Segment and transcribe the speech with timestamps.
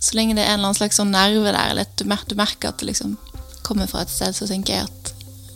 [0.00, 2.22] Så lenge det er en eller annen slags sånn nerve der, eller at du, mer
[2.26, 3.18] du merker at det liksom
[3.66, 5.10] kommer fra et sted, så tenker jeg at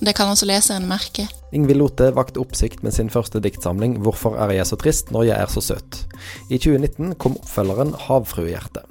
[0.04, 1.24] det kan også leseren merke.
[1.54, 5.40] Ingvild Lote vakte oppsikt med sin første diktsamling 'Hvorfor er jeg så trist når jeg
[5.40, 6.04] er så søt'.
[6.50, 8.84] I 2019 kom oppfølgeren 'Havfruehjerte'.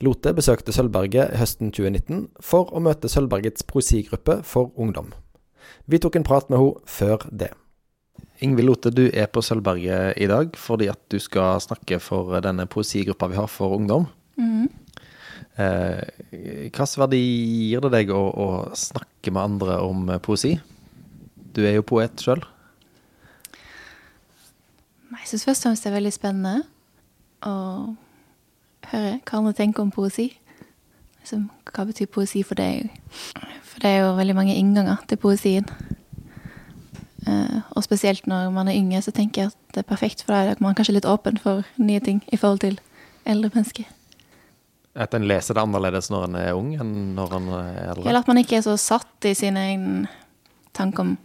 [0.00, 5.12] Lote besøkte Sølvberget høsten 2019 for å møte Sølvbergets poesigruppe for ungdom.
[5.86, 7.50] Vi tok en prat med henne før det.
[8.40, 12.66] Ingvild Lote, du er på Sølvberget i dag fordi at du skal snakke for denne
[12.66, 14.06] poesigruppa vi har for ungdom.
[15.60, 16.00] Eh,
[16.70, 20.54] Hvilken verdi gir det deg å, å snakke med andre om eh, poesi?
[21.50, 22.42] Du er jo poet sjøl.
[25.10, 26.54] Jeg syns først og fremst det er veldig spennende
[27.46, 27.54] å
[28.90, 30.30] høre hva andre tenker om poesi.
[31.20, 32.88] Liksom, hva betyr poesi for deg?
[33.20, 35.66] For det er jo veldig mange innganger til poesien.
[37.28, 40.34] Eh, og spesielt når man er yngre, så tenker jeg at det er perfekt for
[40.34, 40.48] deg.
[40.48, 42.80] Da er man kanskje litt åpen for nye ting i forhold til
[43.28, 43.90] eldre mennesker.
[44.98, 48.08] At en leser det annerledes når en er ung enn når en er eldre?
[48.08, 50.08] Eller at man ikke er så satt i sine egne
[50.76, 51.18] tanker om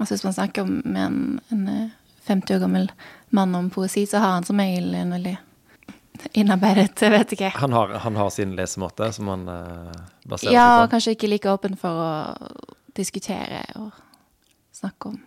[0.00, 1.16] Altså hvis man snakker med en,
[1.52, 1.88] en eh,
[2.24, 2.86] 50 år gammel
[3.36, 5.34] mann om poesi, så har han som regel en veldig
[6.32, 7.50] innarbeidet vet ikke.
[7.56, 9.90] Han har, han har sin lesemåte som han uh,
[10.24, 10.54] baserer seg på?
[10.54, 12.10] Ja, kanskje ikke like åpen for å
[12.96, 13.90] diskutere og
[14.76, 15.20] snakke om.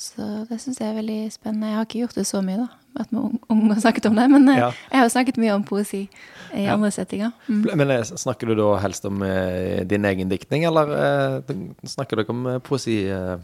[0.00, 1.72] Så det syns jeg er veldig spennende.
[1.72, 2.85] Jeg har ikke gjort det så mye, da.
[2.96, 4.26] Vært med unge og snakket om det.
[4.32, 4.70] Men eh, Ja.
[4.90, 6.08] jeg har jo snakket mye om poesi
[6.54, 6.74] i Ja.
[6.74, 7.32] andre settinger.
[7.48, 7.76] Mm.
[7.76, 12.30] Men eh, snakker du da helst om eh, din egen diktning, eller eh, snakker dere
[12.32, 13.36] om poesi eh,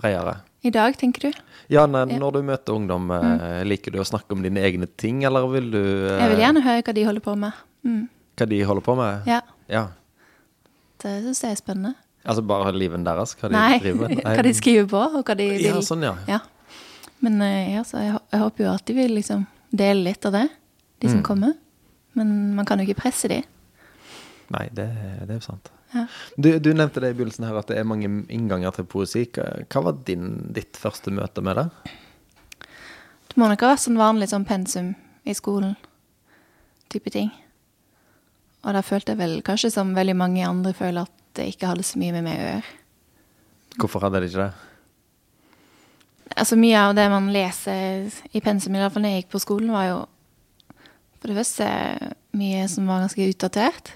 [0.00, 0.38] bredere?
[0.62, 1.32] I dag, tenker du?
[1.68, 1.86] Ja, Ja.
[1.86, 3.64] når du møter ungdom, mm.
[3.68, 5.80] liker du å snakke om dine egne ting, eller vil du
[6.18, 7.52] Jeg vil gjerne høre hva de holder på med.
[7.84, 8.08] Mm.
[8.36, 9.26] Hva de holder på med?
[9.26, 9.86] Ja, Ja.
[11.02, 11.94] det syns jeg er spennende.
[12.26, 13.34] Altså bare livet deres?
[13.40, 14.24] Hva de Nei, driver med?
[14.24, 15.62] Nei, hva de skriver på, og hva de vil.
[15.70, 16.14] Ja, sånn, ja.
[16.28, 16.40] Ja.
[17.24, 20.46] Men ja, så jeg, jeg håper jo at de vil liksom dele litt av det,
[21.00, 21.24] de som Mm.
[21.26, 21.54] kommer.
[22.14, 23.42] Men man kan jo ikke presse de.
[24.50, 24.86] Nei, det,
[25.26, 25.70] det er jo sant.
[25.94, 26.06] Ja.
[26.36, 29.24] Du, du nevnte det i begynnelsen her at det er mange innganger til poesi.
[29.34, 31.68] Hva, var din, ditt første møte med det?
[33.30, 34.92] Det må nok ha vært sånn vanlig sånn pensum
[35.26, 35.76] i skolen.
[36.90, 37.30] Type ting.
[38.66, 41.86] Og da følte jeg vel kanskje som veldig mange andre føler at det ikke hadde
[41.86, 42.74] så mye med meg å gjøre.
[43.78, 44.69] Hvorfor hadde det ikke det?
[46.36, 49.42] Altså Mye av det man leser i pensum, i hvert fall når jeg gikk på
[49.42, 49.98] skolen, var jo
[51.20, 51.66] for det første
[52.38, 53.90] mye som var ganske utdatert.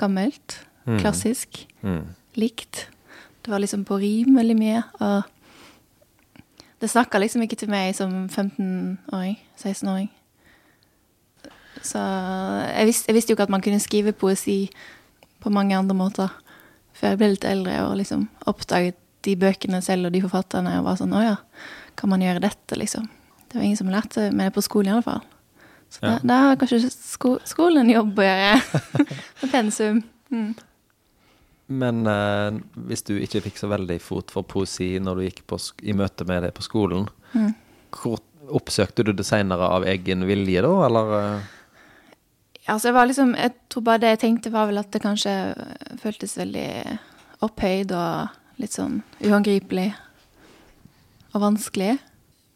[0.00, 0.56] Gammelt.
[0.86, 0.98] Mm.
[0.98, 1.66] Klassisk.
[1.82, 2.08] Mm.
[2.34, 2.88] Likt.
[3.44, 4.82] Det var liksom på rim veldig mye.
[4.98, 6.42] Og
[6.82, 9.36] det snakka liksom ikke til meg som 15-åring.
[9.60, 10.10] 16-åring.
[11.82, 14.70] Så jeg visste, jeg visste jo ikke at man kunne skrive poesi
[15.42, 16.34] på mange andre måter
[16.94, 20.84] før jeg ble litt eldre og liksom oppdaget de bøkene selv og de forfatterne og
[20.88, 21.36] var sånn Å ja,
[21.96, 23.08] kan man gjøre dette, liksom?
[23.48, 25.22] Det var ingen som lærte meg det på skolen i alle fall.
[25.92, 26.18] Så Ja.
[26.24, 28.82] da, har kanskje sko skolen en jobb å gjøre.
[29.42, 30.02] Med pensum.
[30.32, 30.54] Mm.
[31.72, 35.58] Men eh, hvis du ikke fikk så veldig fot for poesi når du gikk på,
[35.82, 37.54] i møte med det på skolen, Mm.
[37.96, 38.18] hvor
[38.52, 41.12] oppsøkte du det seinere av egen vilje da, eller?
[41.18, 41.40] eh?
[42.68, 45.32] Altså, jeg var liksom Jeg tror bare det jeg tenkte, var vel at det kanskje
[46.02, 46.98] føltes veldig
[47.42, 48.28] opphøyd og
[48.62, 49.90] litt sånn uangripelig
[51.32, 51.96] og vanskelig.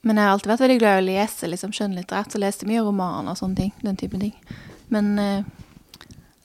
[0.06, 2.84] Men jeg har alltid vært veldig glad i å lese liksom skjønnlitterært, så leste mye
[2.86, 3.72] romaner og sånne ting.
[3.82, 4.34] Den typen ting.
[4.94, 5.48] Men eh,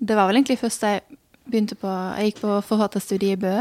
[0.02, 1.04] det var vel egentlig først jeg
[1.46, 3.56] begynte på Jeg gikk på forfatterstudiet i Bø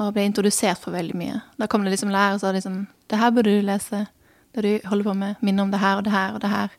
[0.00, 1.40] og ble introdusert for veldig mye.
[1.60, 4.06] Da kom det liksom lærere og sa liksom Det her burde du lese.
[4.54, 5.36] Det du holder på med.
[5.40, 6.74] Minne om det her og det her og det her.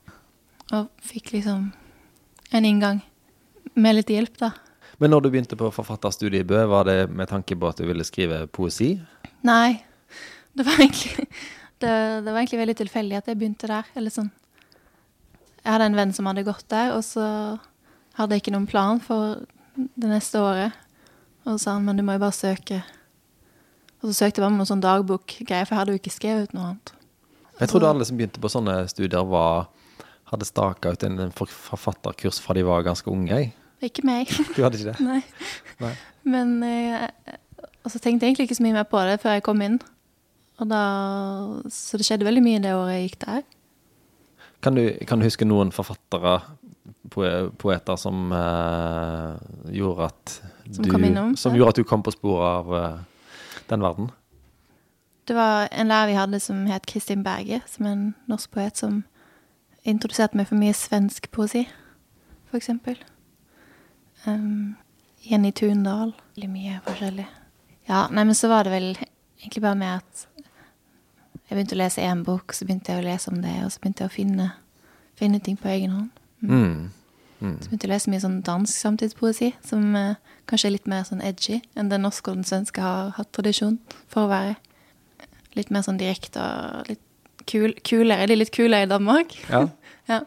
[0.71, 1.71] Og fikk liksom
[2.51, 3.01] en inngang
[3.73, 4.51] med litt hjelp, da.
[5.01, 7.87] Men når du begynte på forfatterstudiet i Bø, var det med tanke på at du
[7.89, 8.93] ville skrive poesi?
[9.47, 9.81] Nei.
[10.53, 11.25] Det var egentlig,
[11.81, 13.89] det, det var egentlig veldig tilfeldig at jeg begynte der.
[13.97, 14.29] Eller sånn.
[15.63, 17.25] Jeg hadde en venn som hadde gått der, og så
[18.17, 19.41] hadde jeg ikke noen plan for
[19.73, 20.75] det neste året.
[21.47, 22.81] Og så sa han men du må jo bare søke.
[24.01, 26.53] Og så søkte jeg bare med noen sånn dagbokgreier, for jeg hadde jo ikke skrevet
[26.53, 26.93] noe annet.
[27.61, 29.71] Jeg trodde alle som begynte på sånne studier, var,
[30.29, 33.33] hadde staka ut en forfatterkurs fra de var ganske unge.
[33.33, 33.53] jeg.
[33.81, 34.29] Ikke meg.
[34.55, 34.99] Du hadde ikke det?
[35.11, 35.21] Nei.
[35.81, 35.95] Nei.
[36.23, 37.07] Men eh,
[37.81, 39.79] Og så tenkte jeg egentlig ikke så mye mer på det før jeg kom inn.
[40.61, 40.81] Da,
[41.73, 43.45] så det skjedde veldig mye det året jeg gikk der.
[44.61, 46.35] Kan du, kan du huske noen forfattere,
[47.09, 50.35] poeter, som eh, gjorde at
[50.69, 52.99] Som du innom, Som gjorde at du kom på sporet av eh,
[53.71, 54.11] den verden?
[55.27, 58.77] Det var en lærer vi hadde som het Kristin Berge, som er en norsk poet
[58.77, 59.03] som
[59.83, 61.65] introduserte meg for mye svensk poesi,
[62.49, 62.97] for eksempel.
[64.25, 64.75] Um,
[65.25, 66.13] Jenny Tundal.
[66.35, 67.27] Veldig mye forskjellig.
[67.89, 68.89] Ja, nei, men så var det vel
[69.41, 70.27] egentlig bare med at
[71.51, 73.81] jeg begynte å lese én bok, så begynte jeg å lese om det, og så
[73.83, 74.47] begynte jeg å finne,
[75.19, 76.21] finne ting på egen hånd.
[76.39, 76.91] Mm.
[77.41, 77.57] Mm.
[77.57, 80.15] Så begynte jeg å lese mye sånn dansk samtidspoesi, som eh,
[80.47, 83.81] kanskje er litt mer sånn edgy enn den norske og den svenske har hatt tradisjon
[84.05, 84.55] for å være.
[85.57, 87.03] Litt mer sånn direkte og litt
[87.49, 88.29] kul, kulere.
[88.29, 89.37] De er litt kulere i Danmark.
[89.49, 89.67] Ja.
[90.09, 90.23] Ja.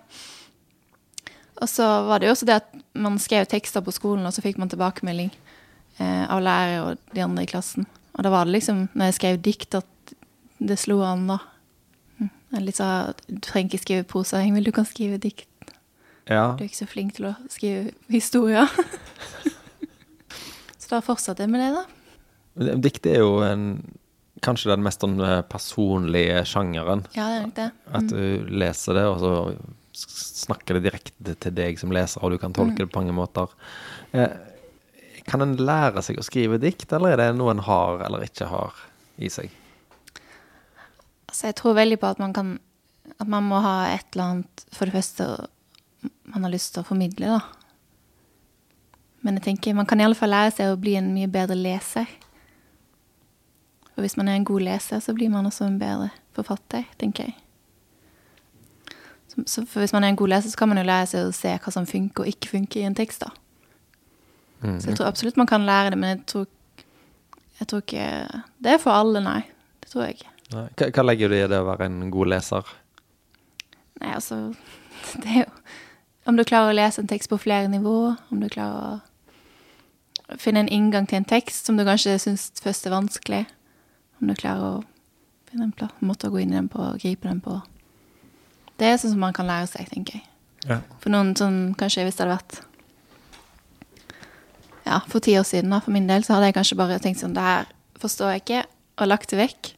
[1.65, 4.45] Og så var det jo også det at man skrev tekster på skolen, og så
[4.45, 7.89] fikk man tilbakemelding eh, av lærer og de andre i klassen.
[8.15, 10.15] Og da var det liksom, når jeg skrev dikt, at
[10.61, 11.41] det slo an, da.
[12.55, 15.49] Jeg litt sånn Du trenger ikke skrive prosa, Ingvild, du kan skrive dikt.
[16.29, 16.53] ja.
[16.55, 18.69] Du er ikke så flink til å skrive historier.
[20.81, 22.77] så da fortsatte jeg med det, da.
[22.85, 23.65] Dikt er jo en,
[24.45, 27.07] kanskje den mest sånn eh, personlige sjangeren.
[27.17, 27.71] Ja, det er nok det.
[27.99, 29.33] At du leser det, og så
[29.95, 33.51] snakker det direkte til deg som leser, og du kan tolke det på mange måter.
[34.13, 34.35] Eh,
[35.25, 38.51] kan en lære seg å skrive dikt, eller er det noe en har eller ikke
[38.51, 38.77] har
[39.17, 39.53] i seg?
[41.31, 42.59] Altså, jeg tror veldig på at man kan
[43.21, 45.25] At man må ha et eller annet For det første
[46.25, 47.41] man har lyst til å formidle, da.
[49.23, 51.55] Men jeg tenker man kan i alle fall lære seg å bli en mye bedre
[51.55, 52.09] leser.
[53.95, 57.29] Og hvis man er en god leser, så blir man også en bedre forfatter, tenker
[57.29, 57.37] jeg.
[59.47, 61.33] Så, for hvis man er en god leser, så kan man jo lære seg å
[61.35, 63.33] se hva som funker og ikke funker i en tekst, da.
[64.65, 64.79] Mm.
[64.81, 66.47] Så jeg tror absolutt man kan lære det, men jeg tror,
[67.59, 68.07] jeg tror ikke
[68.65, 69.41] det er for alle, nei.
[69.83, 70.31] Det tror jeg ikke.
[70.55, 72.71] Hva, hva legger du i det å være en god leser?
[74.01, 74.39] Nei, altså
[75.23, 75.51] Det er jo
[76.31, 79.03] Om du klarer å lese en tekst på flere nivåer, om du klarer
[80.31, 83.43] å finne en inngang til en tekst som du kanskje syns først er vanskelig,
[84.21, 84.79] om du klarer å
[85.51, 87.59] finne en måte å gå inn i den på, og gripe den på
[88.81, 90.27] Det er sånn som man kan lære seg, tenker jeg.
[90.69, 90.81] Ja.
[91.03, 92.55] For noen sånn Kanskje hvis det hadde vært
[94.87, 97.21] Ja, for ti år siden, da, for min del, så hadde jeg kanskje bare tenkt
[97.21, 97.69] sånn Det her
[98.01, 98.63] forstår jeg ikke,
[99.01, 99.71] og lagt det vekk.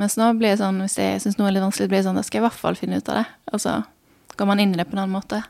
[0.00, 2.16] Mens nå blir det sånn, hvis jeg syns noe er litt vanskelig, blir det sånn,
[2.16, 3.24] da skal jeg i hvert fall finne ut av det.
[3.52, 3.74] Og så
[4.38, 5.42] går man inn i det på en annen måte.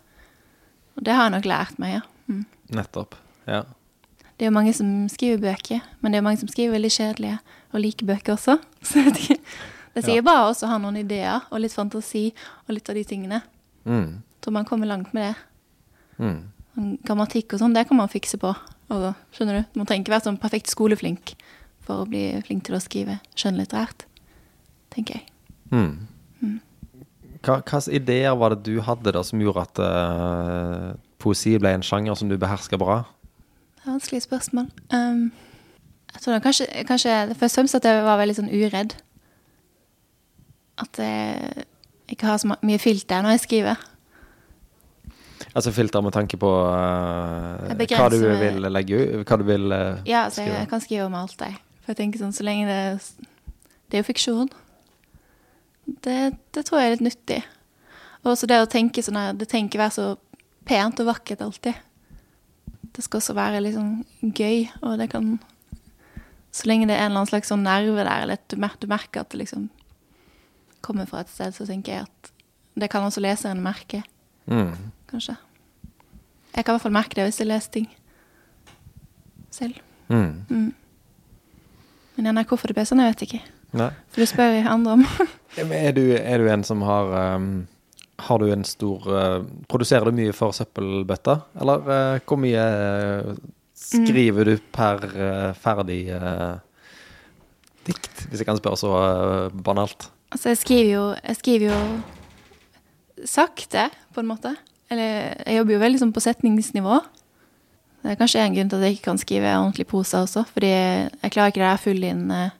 [0.98, 2.02] Og det har jeg nok lært meg, ja.
[2.26, 2.42] Mm.
[2.80, 3.14] Nettopp.
[3.46, 3.62] Ja.
[4.34, 6.92] Det er jo mange som skriver bøker, men det er jo mange som skriver veldig
[6.96, 7.38] kjedelige
[7.70, 8.58] og liker bøker også.
[8.86, 9.38] Så jeg vet ikke.
[9.94, 12.28] Det sier bra også å ha noen ideer og litt fantasi
[12.66, 13.40] og litt av de tingene.
[13.86, 14.22] Mm.
[14.42, 15.34] Tror man kommer langt med det.
[16.18, 16.40] Mm.
[16.74, 18.50] Sånn Grammatikk og sånn, det kan man fikse på.
[18.94, 19.78] Og, skjønner du?
[19.78, 21.36] Man trenger ikke være sånn perfekt skoleflink
[21.84, 24.06] for å bli flink til å skrive skjønnlitterært,
[24.94, 25.30] tenker jeg.
[25.70, 26.58] Mm.
[27.44, 31.84] Hva slags ideer var det du hadde da som gjorde at uh, poesi ble en
[31.84, 33.02] sjanger som du behersker bra?
[33.76, 34.70] Det er vanskelige spørsmål.
[34.94, 35.26] Um,
[36.14, 38.96] jeg tror det kanskje, kanskje det først og fremst at jeg var veldig sånn uredd.
[40.82, 41.66] At jeg
[42.10, 43.84] ikke har så mye filter når jeg skriver.
[45.54, 49.22] Altså filter med tanke på uh, hva du vil legge ut?
[49.28, 51.56] Hva du vil uh, Ja, altså, jeg, Ja, jeg kan skrive om alt, jeg.
[51.84, 52.80] For jeg tenker sånn, så lenge det
[53.86, 54.50] Det er jo fiksjon.
[55.84, 56.18] Det,
[56.56, 57.40] det tror jeg er litt nyttig.
[58.24, 60.06] Og også det å tenke sånn her Det trenger ikke være så
[60.64, 61.78] pent og vakkert alltid.
[62.94, 65.36] Det skal også være liksom gøy, og det kan
[66.54, 68.56] Så lenge det er en eller annen slags sånn nerve der, eller at du
[68.88, 69.68] merker at det liksom
[70.84, 72.30] kommer fra et sted, så tenker jeg at
[72.78, 74.02] det kan også leseren merke,
[74.44, 74.74] Mm.
[75.08, 75.36] kanskje.
[76.54, 77.86] Jeg kan i hvert fall merke det hvis jeg leser ting
[79.50, 79.78] selv.
[80.08, 80.44] Mm.
[80.50, 80.72] Mm.
[82.16, 83.40] Men igjen, hvorfor det blir sånn, jeg vet ikke.
[83.74, 83.88] Nei.
[84.12, 85.06] For du spør jeg andre om.
[85.54, 87.66] Er du, er du en som har um,
[88.26, 91.36] Har du en stor uh, Produserer du mye for søppelbøtta?
[91.62, 92.64] Eller uh, hvor mye
[93.28, 93.36] uh,
[93.78, 95.06] skriver du per
[95.62, 96.00] ferdig
[97.86, 98.24] dikt?
[98.26, 98.90] Hvis jeg kan spørre så
[99.54, 100.08] banalt.
[100.34, 101.80] Altså, jeg skriver jo Jeg skriver jo
[103.24, 104.56] sakte, på en måte.
[104.90, 106.98] Eller jeg jobber jo veldig sånn på setningsnivå.
[108.04, 110.68] Det er kanskje en grunn til at jeg ikke kan skrive ordentlig prosa også, fordi
[110.68, 112.52] jeg klarer ikke det der full inn eh,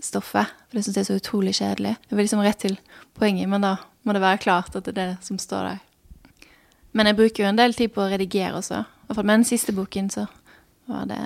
[0.00, 0.54] stoffet.
[0.68, 1.92] For det syns jeg er så utrolig kjedelig.
[2.08, 2.78] Jeg vil liksom rett til
[3.18, 3.74] poenget, men da
[4.08, 5.84] må det være klart at det er det som står der.
[6.96, 8.80] Men jeg bruker jo en del tid på å redigere også.
[9.08, 10.24] I med den siste boken så
[10.88, 11.20] var det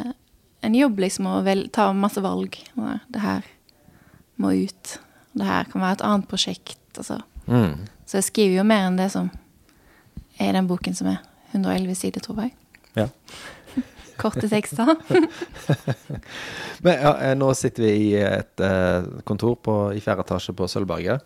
[0.67, 1.39] en jobb liksom å
[1.71, 2.59] ta masse valg.
[2.75, 3.47] Det her
[4.43, 4.97] må ut.
[5.33, 6.81] Det her kan være et annet prosjekt.
[6.97, 7.23] Altså.
[7.47, 7.87] Mm.
[8.07, 9.31] Så jeg skriver jo mer enn det som
[10.39, 11.23] er i den boken som er
[11.53, 12.55] 111 sider, tror jeg.
[12.97, 13.09] Ja.
[14.21, 14.95] Korte tekster.
[16.85, 20.69] Men ja, eh, nå sitter vi i et eh, kontor på, i fjerde etasje på
[20.69, 21.25] Sølvberget.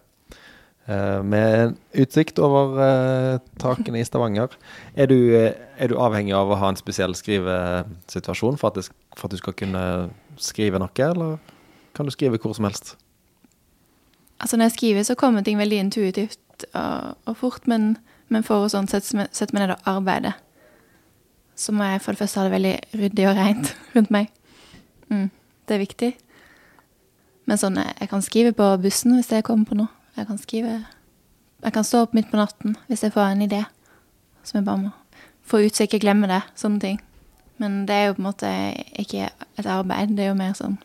[0.87, 4.55] eh, med utsikt over takene i Stavanger.
[4.95, 9.27] Er du, er du avhengig av å ha en spesiell skrivesituasjon for at, det, for
[9.27, 9.83] at du skal kunne
[10.39, 11.39] skrive noe, eller
[11.97, 12.95] kan du skrive hvor som helst?
[14.41, 17.97] Altså Når jeg skriver, så kommer ting veldig intuitivt og, og fort, men,
[18.29, 20.35] men for å sånn sette, meg- ned og arbeide,
[21.57, 24.29] så må jeg for det første ha det veldig ryddig og rent rundt meg.
[25.09, 25.31] Mm,
[25.69, 26.11] det er viktig.
[27.47, 29.89] Men sånn, jeg kan skrive på bussen hvis jeg kommer på noe.
[30.17, 30.75] Jeg kan skrive
[31.63, 33.63] Jeg kan stå opp midt på natten hvis jeg får en idé
[34.47, 34.91] som jeg bare må
[35.47, 36.41] få ut så jeg ikke glemmer det.
[36.59, 36.99] Sånne ting.
[37.63, 38.51] Men det er jo på en måte
[39.01, 40.13] ikke et arbeid.
[40.17, 40.77] Det er jo mer sånn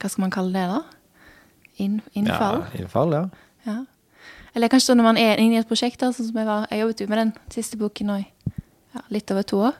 [0.00, 0.80] Hva skal man kalle det, da?
[1.80, 2.62] Inn, innfall?
[2.62, 3.24] Ja, innfall, ja.
[3.66, 3.78] Ja.
[4.56, 6.82] Eller kanskje når man er inne i et prosjekt, da, sånn som jeg var Jeg
[6.82, 8.26] jobbet jo med den siste boken nå i
[8.96, 9.76] ja, litt over to år.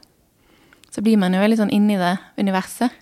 [0.90, 2.94] Så blir man jo veldig sånn inni det universet.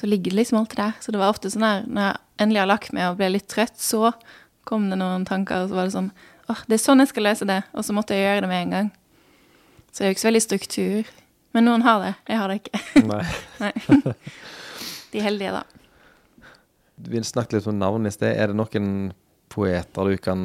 [0.00, 0.96] Så ligger det liksom alltid der.
[1.00, 3.48] Så det var ofte sånn her når jeg endelig har lagt meg og ble litt
[3.50, 4.12] trøtt, så
[4.68, 6.10] kom det noen tanker, og så var det sånn
[6.48, 7.62] åh, det er sånn jeg skal løse det.
[7.76, 8.92] Og så måtte jeg gjøre det med en gang.
[9.90, 11.10] Så det er jo ikke så veldig struktur.
[11.56, 12.12] Men noen har det.
[12.28, 12.80] Jeg har det ikke.
[13.08, 13.24] Nei.
[13.64, 14.14] Nei.
[15.12, 15.64] De heldige, da.
[17.06, 18.34] Vi snakket litt om navn i sted.
[18.36, 19.12] Er det noen
[19.52, 20.40] poeter du kan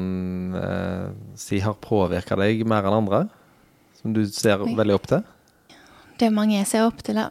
[0.55, 3.23] eh, si har påvirka deg mer enn andre?
[3.99, 4.73] Som du ser Oi.
[4.77, 5.23] veldig opp til?
[6.19, 7.29] Det er mange jeg ser opp til, da.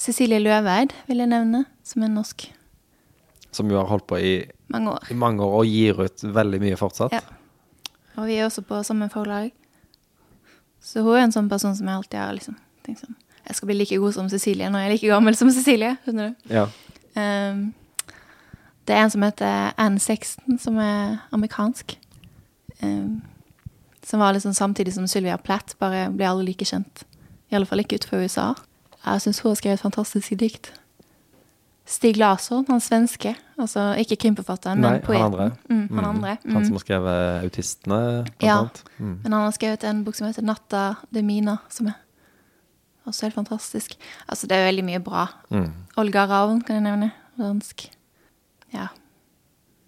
[0.00, 2.48] Cecilie Løveid vil jeg nevne, som er norsk.
[3.54, 4.32] Som jo har holdt på i,
[4.72, 5.04] Mange år.
[5.10, 7.12] i mange år og gir ut veldig mye fortsatt.
[7.14, 7.20] Ja.
[8.16, 9.52] Og vi er også på samme forlag.
[10.82, 13.14] Så hun er en sånn person som jeg alltid har liksom tenkt sånn
[13.46, 15.94] Jeg skal bli like god som Cecilie når jeg er like gammel som Cecilie.
[16.04, 16.52] skjønner du?
[16.54, 16.66] Ja.
[17.20, 17.62] Ehm,
[18.86, 21.96] det er en som heter Anne Sexton, som er amerikansk.
[22.82, 23.22] Um,
[24.04, 27.04] som var liksom samtidig som Sylvia Platt, bare ble aldri like kjent.
[27.50, 28.54] I alle fall ikke utenfor USA.
[29.06, 30.72] Jeg syns hun har skrevet fantastiske dikt.
[31.86, 33.34] Stig Larsson, han svenske.
[33.60, 35.34] Altså ikke krimforfatteren, Nei, men poeten.
[35.38, 35.52] han.
[35.68, 36.04] Mm, han Mm.
[36.10, 36.38] andre.
[36.44, 36.64] Han Mm.
[36.64, 38.58] som har skrevet 'Autistene', blant Ja.
[38.60, 38.82] annet.
[38.98, 39.20] Mm.
[39.22, 41.94] Men han har skrevet en bok som heter 'Natta de Mina', som er
[43.06, 43.96] også helt fantastisk.
[44.28, 45.26] Altså, det er veldig mye bra.
[45.50, 45.72] Mm.
[45.98, 47.12] Olga Ravn kan jeg nevne.
[47.38, 47.90] Dansk.
[48.74, 48.88] Ja.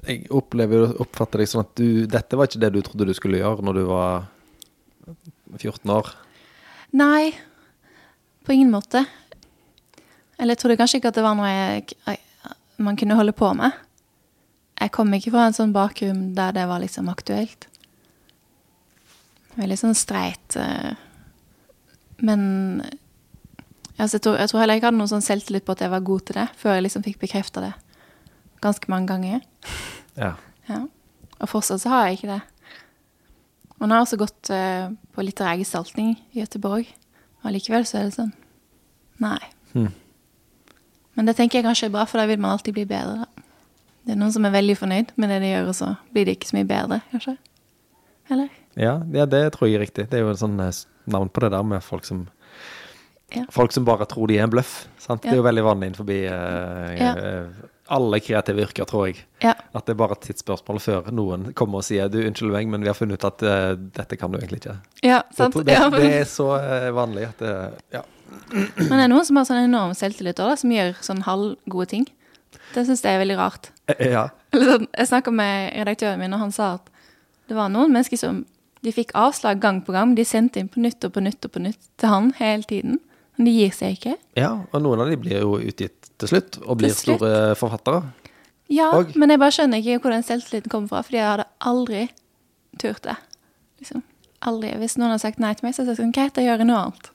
[0.06, 3.40] Jeg opplever oppfatter deg sånn at du Dette var ikke det du trodde du skulle
[3.40, 4.26] gjøre når du var
[5.58, 6.12] 14 år.
[6.96, 7.32] Nei,
[8.46, 9.02] på ingen måte.
[10.38, 12.20] Eller jeg trodde kanskje ikke at det var noe jeg, jeg,
[12.82, 13.74] man kunne holde på med.
[14.76, 17.66] Jeg kom ikke fra en sånn bakgrunn der det var liksom aktuelt.
[19.56, 20.58] Veldig sånn streit.
[20.60, 20.92] eh,
[22.20, 22.42] Men
[23.96, 25.94] altså, jeg, tror, jeg tror heller ikke jeg hadde noen sånn selvtillit på at jeg
[25.94, 27.72] var god til det, før jeg liksom fikk bekrefta det
[28.64, 29.40] ganske mange ganger.
[30.16, 30.30] Ja.
[30.64, 30.78] Ja.
[31.44, 32.38] Og fortsatt så har jeg ikke det.
[33.76, 36.88] Og nå har jeg også gått uh, på litterær gestaltning i Göteborg.
[37.44, 38.32] Og likevel så er det sånn
[39.20, 39.36] Nei.
[39.74, 39.90] Hmm.
[41.16, 43.26] Men det tenker jeg kanskje er bra, for da vil man alltid bli bedre.
[43.26, 43.44] Da.
[44.06, 46.36] Det er noen som er veldig fornøyd med det de gjør, og så blir det
[46.36, 47.36] ikke så mye bedre, kanskje.
[48.32, 48.50] Eller?
[48.76, 50.08] Ja, ja, det tror jeg er riktig.
[50.10, 52.26] Det er jo en sånn eh, navn på det der med folk som
[53.34, 53.42] Ja.
[53.50, 54.86] Folk som bare tror de er en bløff.
[55.02, 55.24] Sant?
[55.24, 57.14] Det er jo veldig vanlig innenfor uh, Ja.
[57.92, 59.20] Alle kreative yrker, tror jeg.
[59.44, 59.54] Ja.
[59.76, 62.82] At det er bare et tidsspørsmål før noen kommer og sier du, unnskyld meg, men
[62.84, 64.76] vi har funnet ut at uh, dette kan du egentlig ikke.
[65.06, 65.54] Ja, sant?
[65.60, 67.54] det, det, det er så uh, vanlig at det
[67.94, 68.02] Ja.
[68.50, 72.08] men det er noen som har sånn enorm selvtillit også, som gjør sånn halvgode ting.
[72.74, 73.70] Det syns jeg er veldig rart.
[73.94, 74.28] Eh, ja.
[74.56, 76.90] Sånn, jeg snakka med redaktøren min, og han sa at
[77.46, 78.42] det var noen mennesker som
[78.82, 80.14] de fikk avslag gang på gang.
[80.18, 82.98] De sendte inn på nytt og på nytt og på nytt til han hele tiden.
[83.36, 84.14] Men de gir seg ikke.
[84.38, 87.18] ja, og noen av de blir jo utgitt til slutt, og blir slutt.
[87.20, 88.02] store forfattere.
[88.68, 91.46] Ja, Og- men jeg bare skjønner ikke hvor den selvtilliten kommer fra, fordi jeg hadde
[91.60, 92.08] aldri
[92.78, 93.16] turt det.
[93.80, 94.02] Liksom.
[94.42, 94.72] Aldri.
[94.76, 96.66] Hvis noen hadde sagt nei til meg, så hadde jeg sagt greit, da gjør jeg
[96.66, 97.10] noe annet.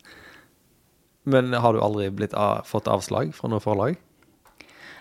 [1.25, 2.31] Men har du aldri blitt
[2.65, 3.97] fått avslag fra noe forlag?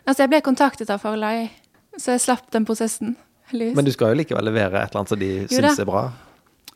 [0.07, 1.51] Altså, jeg ble kontaktet av forlag,
[1.97, 3.17] så jeg slapp den prosessen.
[3.51, 3.75] heldigvis.
[3.75, 5.55] Men du skal jo likevel levere et eller annet som de da.
[5.57, 6.13] syns er bra.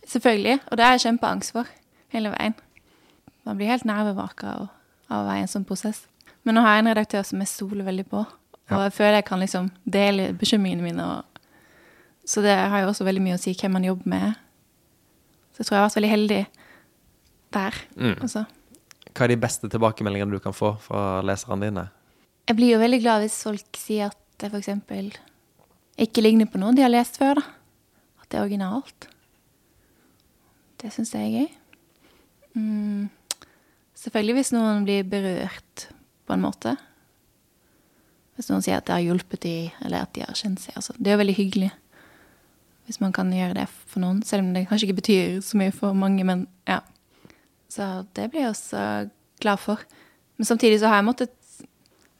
[0.07, 0.61] Selvfølgelig.
[0.71, 1.67] Og det har jeg kjempeangst for
[2.09, 2.55] hele veien.
[3.47, 4.69] Man blir helt nervevaka
[5.11, 6.07] av å i en sånn prosess.
[6.45, 8.25] Men nå har jeg en redaktør som jeg stoler veldig på,
[8.73, 11.05] og jeg føler jeg kan liksom dele bekymringene mine.
[11.05, 11.41] Og,
[12.29, 14.43] så det har jo også veldig mye å si hvem man jobber med.
[15.53, 16.41] Så jeg tror jeg har vært veldig heldig
[17.55, 17.81] der.
[17.97, 18.15] Mm.
[18.27, 18.45] Altså.
[19.15, 21.87] Hva er de beste tilbakemeldingene du kan få fra leserne dine?
[22.49, 25.21] Jeg blir jo veldig glad hvis folk sier at det f.eks.
[26.05, 27.39] ikke ligner på noe de har lest før.
[27.41, 27.45] da.
[28.25, 29.09] At det er originalt.
[30.83, 31.53] Det syns jeg er gøy.
[32.59, 33.05] Mm.
[33.97, 35.87] Selvfølgelig hvis noen blir berørt
[36.27, 36.75] på en måte.
[38.35, 40.75] Hvis noen sier at det har hjulpet de, eller at de har kjent seg.
[40.79, 41.71] Altså, det er jo veldig hyggelig
[42.85, 45.73] hvis man kan gjøre det for noen, selv om det kanskje ikke betyr så mye
[45.73, 46.25] for mange.
[46.25, 46.81] men ja.
[47.69, 49.09] Så det blir jeg også
[49.41, 49.81] glad for.
[50.37, 51.33] Men samtidig så har jeg måttet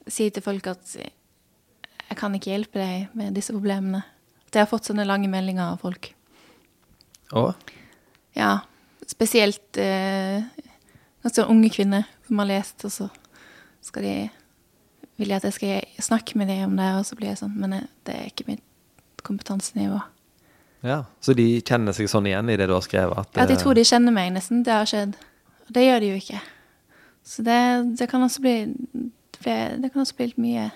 [0.09, 4.03] si til folk at jeg kan ikke hjelpe deg med disse problemene.
[4.49, 6.13] At jeg har fått sånne lange meldinger av folk.
[7.35, 7.51] Å?
[8.39, 8.59] Ja,
[9.09, 10.45] spesielt eh,
[11.25, 13.09] ganske unge kvinner som har lest, og så
[13.85, 14.17] skal de
[15.21, 17.55] vil jeg at jeg skal snakke med dem om det, og så blir jeg sånn
[17.55, 17.77] Men
[18.07, 18.65] det er ikke mitt
[19.25, 20.01] kompetansenivå.
[20.85, 23.17] Ja, Så de kjenner seg sånn igjen i det du har skrevet?
[23.17, 24.61] At, ja, de tror eh, de kjenner meg, nesten.
[24.67, 25.15] Det har skjedd.
[25.65, 26.41] Og det gjør de jo ikke.
[27.25, 27.61] Så det,
[27.97, 28.57] det kan også bli
[29.45, 30.67] det, kan også bli litt mye,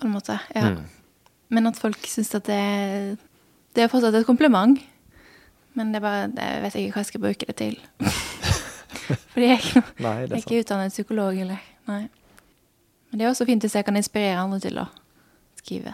[0.00, 0.36] på en måte.
[0.52, 0.74] Ja.
[0.74, 0.82] Mm.
[1.52, 3.18] Men at folk syns at det
[3.72, 4.76] Det er fortsatt et kompliment,
[5.72, 7.78] men det er bare det, Jeg vet ikke hva jeg skal bruke det til.
[9.32, 12.02] Fordi jeg, Nei, jeg er ikke utdannet psykolog, eller Nei.
[13.12, 14.86] Men det er også fint hvis jeg kan inspirere andre til å
[15.60, 15.92] skrive.